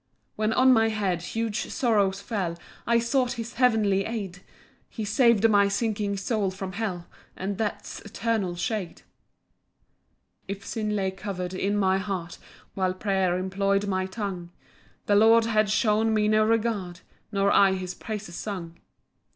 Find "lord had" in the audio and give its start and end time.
15.13-15.69